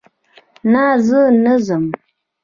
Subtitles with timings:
[0.71, 1.85] نه، زه نه ځم